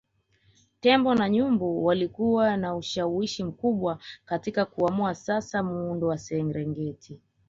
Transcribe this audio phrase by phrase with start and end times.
[0.81, 7.19] Tembo na nyumbu walikuwa na ushawishi mkubwa katika kuamua sasa muundo wa Serengeti